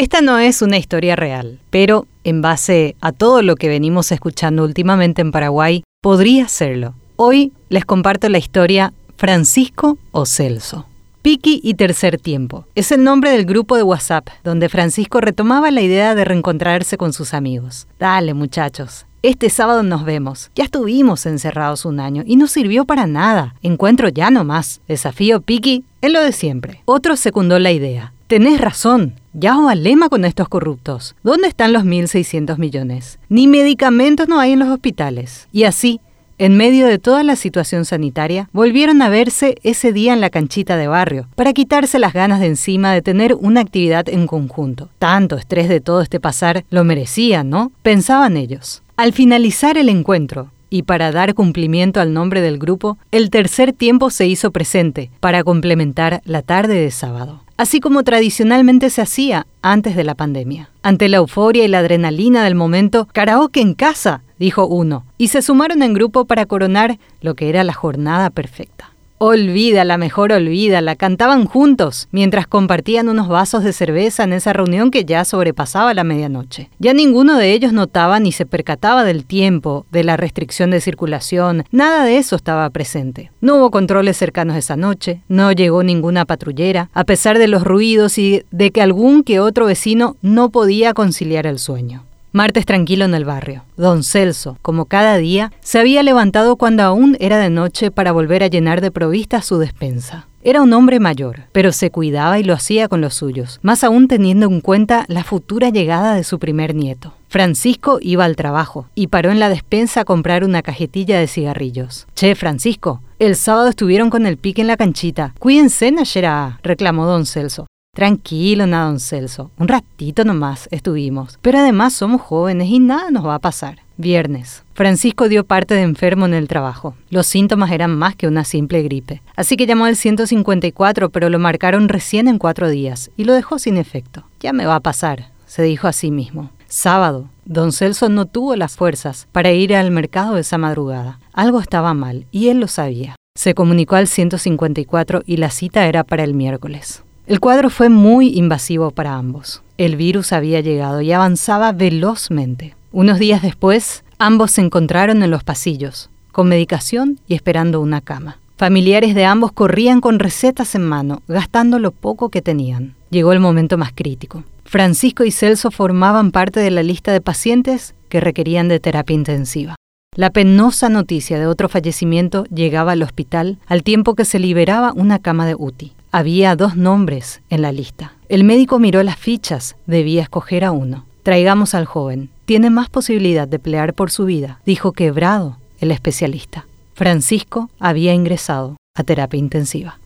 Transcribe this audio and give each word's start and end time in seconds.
Esta 0.00 0.22
no 0.22 0.38
es 0.38 0.62
una 0.62 0.78
historia 0.78 1.14
real, 1.14 1.60
pero 1.68 2.06
en 2.24 2.40
base 2.40 2.96
a 3.02 3.12
todo 3.12 3.42
lo 3.42 3.54
que 3.54 3.68
venimos 3.68 4.12
escuchando 4.12 4.64
últimamente 4.64 5.20
en 5.20 5.30
Paraguay, 5.30 5.84
podría 6.00 6.48
serlo. 6.48 6.94
Hoy 7.16 7.52
les 7.68 7.84
comparto 7.84 8.30
la 8.30 8.38
historia 8.38 8.94
Francisco 9.18 9.98
o 10.12 10.24
Celso. 10.24 10.86
Piki 11.20 11.60
y 11.62 11.74
Tercer 11.74 12.18
Tiempo 12.18 12.64
es 12.74 12.92
el 12.92 13.04
nombre 13.04 13.30
del 13.30 13.44
grupo 13.44 13.76
de 13.76 13.82
WhatsApp 13.82 14.26
donde 14.42 14.70
Francisco 14.70 15.20
retomaba 15.20 15.70
la 15.70 15.82
idea 15.82 16.14
de 16.14 16.24
reencontrarse 16.24 16.96
con 16.96 17.12
sus 17.12 17.34
amigos. 17.34 17.86
Dale 17.98 18.32
muchachos, 18.32 19.04
este 19.20 19.50
sábado 19.50 19.82
nos 19.82 20.06
vemos. 20.06 20.50
Ya 20.54 20.64
estuvimos 20.64 21.26
encerrados 21.26 21.84
un 21.84 22.00
año 22.00 22.22
y 22.24 22.36
no 22.36 22.46
sirvió 22.46 22.86
para 22.86 23.06
nada. 23.06 23.54
Encuentro 23.60 24.08
ya 24.08 24.30
no 24.30 24.44
más. 24.44 24.80
Desafío 24.88 25.42
Piki 25.42 25.84
en 26.00 26.14
lo 26.14 26.22
de 26.22 26.32
siempre. 26.32 26.80
Otro 26.86 27.16
secundó 27.16 27.58
la 27.58 27.72
idea. 27.72 28.14
Tenés 28.28 28.62
razón. 28.62 29.19
Ya 29.32 29.56
os 29.56 29.70
alema 29.70 30.08
con 30.08 30.24
estos 30.24 30.48
corruptos. 30.48 31.14
¿Dónde 31.22 31.46
están 31.46 31.72
los 31.72 31.84
1.600 31.84 32.58
millones? 32.58 33.20
Ni 33.28 33.46
medicamentos 33.46 34.26
no 34.26 34.40
hay 34.40 34.52
en 34.52 34.58
los 34.58 34.68
hospitales. 34.68 35.46
Y 35.52 35.64
así, 35.64 36.00
en 36.38 36.56
medio 36.56 36.88
de 36.88 36.98
toda 36.98 37.22
la 37.22 37.36
situación 37.36 37.84
sanitaria, 37.84 38.48
volvieron 38.52 39.02
a 39.02 39.08
verse 39.08 39.54
ese 39.62 39.92
día 39.92 40.14
en 40.14 40.20
la 40.20 40.30
canchita 40.30 40.76
de 40.76 40.88
barrio, 40.88 41.28
para 41.36 41.52
quitarse 41.52 42.00
las 42.00 42.12
ganas 42.12 42.40
de 42.40 42.46
encima 42.46 42.92
de 42.92 43.02
tener 43.02 43.34
una 43.34 43.60
actividad 43.60 44.08
en 44.08 44.26
conjunto. 44.26 44.88
Tanto 44.98 45.36
estrés 45.36 45.68
de 45.68 45.80
todo 45.80 46.00
este 46.00 46.18
pasar 46.18 46.64
lo 46.68 46.82
merecían, 46.82 47.50
¿no? 47.50 47.70
Pensaban 47.82 48.36
ellos. 48.36 48.82
Al 48.96 49.12
finalizar 49.12 49.78
el 49.78 49.90
encuentro, 49.90 50.50
y 50.70 50.84
para 50.84 51.12
dar 51.12 51.34
cumplimiento 51.34 52.00
al 52.00 52.12
nombre 52.12 52.40
del 52.40 52.58
grupo, 52.58 52.96
el 53.10 53.30
tercer 53.30 53.72
tiempo 53.72 54.10
se 54.10 54.26
hizo 54.26 54.50
presente 54.50 55.10
para 55.20 55.44
complementar 55.44 56.22
la 56.24 56.42
tarde 56.42 56.74
de 56.74 56.90
sábado, 56.90 57.42
así 57.60 57.78
como 57.78 58.04
tradicionalmente 58.04 58.88
se 58.88 59.02
hacía 59.02 59.46
antes 59.60 59.94
de 59.94 60.02
la 60.02 60.14
pandemia. 60.14 60.70
Ante 60.82 61.10
la 61.10 61.18
euforia 61.18 61.62
y 61.62 61.68
la 61.68 61.80
adrenalina 61.80 62.42
del 62.42 62.54
momento, 62.54 63.06
karaoke 63.12 63.60
en 63.60 63.74
casa, 63.74 64.22
dijo 64.38 64.66
uno, 64.66 65.04
y 65.18 65.28
se 65.28 65.42
sumaron 65.42 65.82
en 65.82 65.92
grupo 65.92 66.24
para 66.24 66.46
coronar 66.46 66.98
lo 67.20 67.34
que 67.34 67.50
era 67.50 67.62
la 67.62 67.74
jornada 67.74 68.30
perfecta. 68.30 68.92
Olvídala, 69.22 69.98
mejor 69.98 70.32
olvídala. 70.32 70.96
Cantaban 70.96 71.44
juntos 71.44 72.08
mientras 72.10 72.46
compartían 72.46 73.10
unos 73.10 73.28
vasos 73.28 73.62
de 73.62 73.74
cerveza 73.74 74.24
en 74.24 74.32
esa 74.32 74.54
reunión 74.54 74.90
que 74.90 75.04
ya 75.04 75.26
sobrepasaba 75.26 75.92
la 75.92 76.04
medianoche. 76.04 76.70
Ya 76.78 76.94
ninguno 76.94 77.36
de 77.36 77.52
ellos 77.52 77.74
notaba 77.74 78.18
ni 78.18 78.32
se 78.32 78.46
percataba 78.46 79.04
del 79.04 79.26
tiempo, 79.26 79.84
de 79.92 80.04
la 80.04 80.16
restricción 80.16 80.70
de 80.70 80.80
circulación, 80.80 81.64
nada 81.70 82.06
de 82.06 82.16
eso 82.16 82.34
estaba 82.34 82.70
presente. 82.70 83.30
No 83.42 83.56
hubo 83.56 83.70
controles 83.70 84.16
cercanos 84.16 84.56
esa 84.56 84.76
noche, 84.76 85.20
no 85.28 85.52
llegó 85.52 85.82
ninguna 85.82 86.24
patrullera, 86.24 86.88
a 86.94 87.04
pesar 87.04 87.38
de 87.38 87.48
los 87.48 87.62
ruidos 87.62 88.16
y 88.16 88.44
de 88.50 88.70
que 88.70 88.80
algún 88.80 89.22
que 89.22 89.38
otro 89.38 89.66
vecino 89.66 90.16
no 90.22 90.48
podía 90.48 90.94
conciliar 90.94 91.46
el 91.46 91.58
sueño. 91.58 92.04
Martes 92.32 92.64
tranquilo 92.64 93.04
en 93.04 93.14
el 93.14 93.24
barrio. 93.24 93.64
Don 93.76 94.04
Celso, 94.04 94.56
como 94.62 94.84
cada 94.84 95.16
día, 95.16 95.50
se 95.60 95.80
había 95.80 96.04
levantado 96.04 96.54
cuando 96.54 96.84
aún 96.84 97.16
era 97.18 97.38
de 97.38 97.50
noche 97.50 97.90
para 97.90 98.12
volver 98.12 98.44
a 98.44 98.46
llenar 98.46 98.80
de 98.80 98.92
provistas 98.92 99.44
su 99.44 99.58
despensa. 99.58 100.28
Era 100.42 100.62
un 100.62 100.72
hombre 100.72 101.00
mayor, 101.00 101.48
pero 101.52 101.72
se 101.72 101.90
cuidaba 101.90 102.38
y 102.38 102.44
lo 102.44 102.54
hacía 102.54 102.88
con 102.88 103.00
los 103.00 103.14
suyos, 103.14 103.58
más 103.62 103.82
aún 103.82 104.06
teniendo 104.06 104.46
en 104.46 104.60
cuenta 104.60 105.04
la 105.08 105.24
futura 105.24 105.70
llegada 105.70 106.14
de 106.14 106.22
su 106.22 106.38
primer 106.38 106.74
nieto. 106.74 107.14
Francisco 107.28 107.98
iba 108.00 108.24
al 108.24 108.36
trabajo 108.36 108.86
y 108.94 109.08
paró 109.08 109.32
en 109.32 109.40
la 109.40 109.48
despensa 109.48 110.02
a 110.02 110.04
comprar 110.04 110.44
una 110.44 110.62
cajetilla 110.62 111.18
de 111.18 111.26
cigarrillos. 111.26 112.06
Che, 112.14 112.36
Francisco, 112.36 113.02
el 113.18 113.36
sábado 113.36 113.68
estuvieron 113.68 114.08
con 114.08 114.24
el 114.24 114.36
pique 114.36 114.62
en 114.62 114.68
la 114.68 114.76
canchita. 114.76 115.34
Cuídense, 115.38 115.90
Nayera, 115.92 116.60
reclamó 116.62 117.06
don 117.06 117.26
Celso. 117.26 117.66
Tranquilo, 117.92 118.66
nada, 118.66 118.86
don 118.86 119.00
Celso. 119.00 119.50
Un 119.58 119.66
ratito 119.66 120.24
nomás 120.24 120.68
estuvimos. 120.70 121.38
Pero 121.42 121.58
además 121.58 121.92
somos 121.92 122.22
jóvenes 122.22 122.68
y 122.68 122.78
nada 122.78 123.10
nos 123.10 123.26
va 123.26 123.34
a 123.34 123.40
pasar. 123.40 123.80
Viernes. 123.96 124.62
Francisco 124.74 125.28
dio 125.28 125.44
parte 125.44 125.74
de 125.74 125.82
enfermo 125.82 126.24
en 126.24 126.32
el 126.32 126.48
trabajo. 126.48 126.94
Los 127.10 127.26
síntomas 127.26 127.72
eran 127.72 127.94
más 127.94 128.14
que 128.14 128.28
una 128.28 128.44
simple 128.44 128.82
gripe. 128.82 129.20
Así 129.34 129.56
que 129.56 129.66
llamó 129.66 129.86
al 129.86 129.96
154, 129.96 131.10
pero 131.10 131.28
lo 131.28 131.38
marcaron 131.38 131.88
recién 131.88 132.28
en 132.28 132.38
cuatro 132.38 132.70
días 132.70 133.10
y 133.16 133.24
lo 133.24 133.34
dejó 133.34 133.58
sin 133.58 133.76
efecto. 133.76 134.24
Ya 134.38 134.52
me 134.52 134.66
va 134.66 134.76
a 134.76 134.80
pasar, 134.80 135.26
se 135.44 135.62
dijo 135.62 135.88
a 135.88 135.92
sí 135.92 136.10
mismo. 136.10 136.50
Sábado. 136.68 137.28
Don 137.44 137.72
Celso 137.72 138.08
no 138.08 138.24
tuvo 138.24 138.54
las 138.54 138.76
fuerzas 138.76 139.26
para 139.32 139.50
ir 139.50 139.74
al 139.74 139.90
mercado 139.90 140.38
esa 140.38 140.56
madrugada. 140.56 141.18
Algo 141.32 141.60
estaba 141.60 141.92
mal 141.92 142.26
y 142.30 142.48
él 142.48 142.60
lo 142.60 142.68
sabía. 142.68 143.16
Se 143.34 143.54
comunicó 143.54 143.96
al 143.96 144.06
154 144.06 145.22
y 145.26 145.36
la 145.38 145.50
cita 145.50 145.86
era 145.86 146.04
para 146.04 146.22
el 146.22 146.34
miércoles. 146.34 147.02
El 147.30 147.38
cuadro 147.38 147.70
fue 147.70 147.90
muy 147.90 148.36
invasivo 148.36 148.90
para 148.90 149.14
ambos. 149.14 149.62
El 149.78 149.94
virus 149.94 150.32
había 150.32 150.62
llegado 150.62 151.00
y 151.00 151.12
avanzaba 151.12 151.70
velozmente. 151.70 152.74
Unos 152.90 153.20
días 153.20 153.40
después, 153.40 154.02
ambos 154.18 154.50
se 154.50 154.62
encontraron 154.62 155.22
en 155.22 155.30
los 155.30 155.44
pasillos, 155.44 156.10
con 156.32 156.48
medicación 156.48 157.20
y 157.28 157.36
esperando 157.36 157.80
una 157.80 158.00
cama. 158.00 158.40
Familiares 158.56 159.14
de 159.14 159.26
ambos 159.26 159.52
corrían 159.52 160.00
con 160.00 160.18
recetas 160.18 160.74
en 160.74 160.82
mano, 160.82 161.22
gastando 161.28 161.78
lo 161.78 161.92
poco 161.92 162.30
que 162.30 162.42
tenían. 162.42 162.96
Llegó 163.10 163.32
el 163.32 163.38
momento 163.38 163.78
más 163.78 163.92
crítico. 163.94 164.42
Francisco 164.64 165.22
y 165.22 165.30
Celso 165.30 165.70
formaban 165.70 166.32
parte 166.32 166.58
de 166.58 166.72
la 166.72 166.82
lista 166.82 167.12
de 167.12 167.20
pacientes 167.20 167.94
que 168.08 168.18
requerían 168.18 168.66
de 168.66 168.80
terapia 168.80 169.14
intensiva. 169.14 169.76
La 170.16 170.30
penosa 170.30 170.88
noticia 170.88 171.38
de 171.38 171.46
otro 171.46 171.68
fallecimiento 171.68 172.42
llegaba 172.46 172.90
al 172.90 173.04
hospital 173.04 173.58
al 173.68 173.84
tiempo 173.84 174.16
que 174.16 174.24
se 174.24 174.40
liberaba 174.40 174.92
una 174.96 175.20
cama 175.20 175.46
de 175.46 175.54
UTI. 175.56 175.92
Había 176.12 176.56
dos 176.56 176.76
nombres 176.76 177.40
en 177.50 177.62
la 177.62 177.70
lista. 177.70 178.14
El 178.28 178.42
médico 178.42 178.80
miró 178.80 179.00
las 179.04 179.16
fichas, 179.16 179.76
debía 179.86 180.22
escoger 180.22 180.64
a 180.64 180.72
uno. 180.72 181.04
Traigamos 181.22 181.72
al 181.74 181.84
joven. 181.84 182.30
Tiene 182.46 182.68
más 182.68 182.88
posibilidad 182.88 183.46
de 183.46 183.60
pelear 183.60 183.94
por 183.94 184.10
su 184.10 184.24
vida, 184.24 184.60
dijo 184.66 184.90
quebrado 184.90 185.58
el 185.78 185.92
especialista. 185.92 186.66
Francisco 186.94 187.70
había 187.78 188.12
ingresado 188.12 188.76
a 188.96 189.04
terapia 189.04 189.38
intensiva. 189.38 190.00